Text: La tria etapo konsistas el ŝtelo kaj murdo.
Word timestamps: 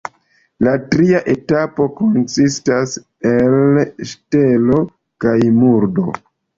La 0.67 0.71
tria 0.95 1.21
etapo 1.33 1.87
konsistas 2.01 2.97
el 3.35 3.81
ŝtelo 4.17 4.85
kaj 5.25 5.41
murdo. 5.65 6.13